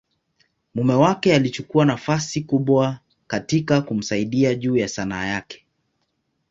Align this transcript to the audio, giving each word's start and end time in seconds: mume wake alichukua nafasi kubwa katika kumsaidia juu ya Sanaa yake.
mume 0.75 0.93
wake 0.93 1.35
alichukua 1.35 1.85
nafasi 1.85 2.41
kubwa 2.41 2.99
katika 3.27 3.81
kumsaidia 3.81 4.55
juu 4.55 4.77
ya 4.77 4.87
Sanaa 4.87 5.25
yake. 5.25 5.65